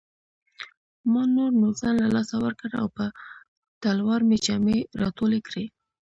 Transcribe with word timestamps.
ما 1.11 1.23
نور 1.35 1.51
نو 1.61 1.67
ځان 1.79 1.93
له 2.03 2.09
لاسه 2.15 2.35
ورکړ 2.45 2.69
او 2.81 2.87
په 2.97 3.05
تلوار 3.83 4.21
مې 4.29 4.37
جامې 4.45 4.77
راټولې 5.01 5.39
کړې. 5.47 5.65